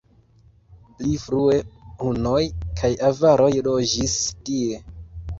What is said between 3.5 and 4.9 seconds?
loĝis tie.